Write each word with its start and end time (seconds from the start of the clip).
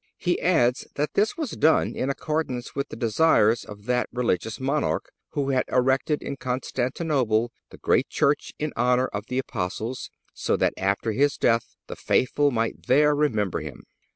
He 0.17 0.41
adds 0.41 0.87
that 0.95 1.13
this 1.13 1.37
was 1.37 1.51
done 1.51 1.95
in 1.95 2.09
accordance 2.09 2.73
with 2.73 2.89
the 2.89 2.95
desires 2.95 3.63
of 3.63 3.85
that 3.85 4.09
religious 4.11 4.59
monarch, 4.59 5.11
who 5.33 5.51
had 5.51 5.63
erected 5.67 6.23
in 6.23 6.37
Constantinople 6.37 7.51
the 7.69 7.77
great 7.77 8.09
church 8.09 8.51
in 8.57 8.73
honor 8.75 9.05
of 9.13 9.27
the 9.27 9.37
Apostles, 9.37 10.09
so 10.33 10.57
that 10.57 10.73
after 10.75 11.11
his 11.11 11.37
death 11.37 11.75
the 11.85 11.95
faithful 11.95 12.49
might 12.49 12.87
there 12.87 13.13
remember 13.13 13.59
him. 13.59 13.83